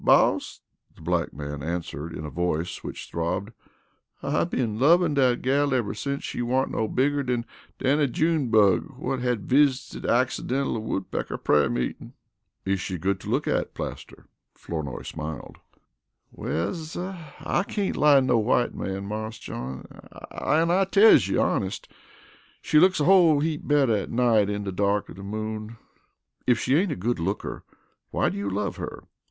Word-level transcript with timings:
"Boss," 0.03 0.61
the 0.95 1.01
black 1.03 1.31
man 1.31 1.61
answered 1.61 2.11
in 2.11 2.25
a 2.25 2.29
voice 2.31 2.83
which 2.83 3.07
throbbed, 3.07 3.51
"I 4.23 4.45
been 4.45 4.79
lovin' 4.79 5.13
dat 5.13 5.43
gal 5.43 5.75
ever 5.75 5.93
since 5.93 6.23
she 6.23 6.41
warn't 6.41 6.71
no 6.71 6.87
bigger 6.87 7.21
dan 7.21 7.45
dan 7.77 7.97
dan 7.97 8.07
a 8.07 8.07
June 8.07 8.49
bug 8.49 8.95
whut 8.97 9.19
had 9.19 9.45
visited 9.47 10.09
accidental 10.09 10.75
a 10.77 10.79
woodpecker 10.79 11.37
prayer 11.37 11.69
meetin'." 11.69 12.13
"Is 12.65 12.81
she 12.81 12.97
good 12.97 13.19
to 13.19 13.29
look 13.29 13.47
at, 13.47 13.75
Plaster?" 13.75 14.25
Flournoy 14.55 15.03
smiled. 15.03 15.59
"Well, 16.31 16.73
suh, 16.73 17.15
I 17.41 17.61
cain't 17.61 17.95
lie 17.95 18.15
to 18.15 18.21
no 18.23 18.39
white 18.39 18.73
man, 18.73 19.05
Marse 19.05 19.37
John; 19.37 19.85
an' 20.31 20.71
I 20.71 20.85
tells 20.85 21.27
you 21.27 21.39
honest 21.39 21.87
she 22.59 22.79
looks 22.79 22.99
a 22.99 23.05
whole 23.05 23.39
heap 23.41 23.67
better 23.67 23.97
at 23.97 24.09
night 24.09 24.49
in 24.49 24.63
de 24.63 24.71
dark 24.71 25.09
of 25.09 25.17
de 25.17 25.21
moon." 25.23 25.77
"If 26.47 26.57
she 26.57 26.75
ain't 26.75 26.91
a 26.91 26.95
good 26.95 27.19
looker, 27.19 27.63
why 28.09 28.29
do 28.29 28.37
you 28.39 28.49
love 28.49 28.77
her?" 28.77 29.03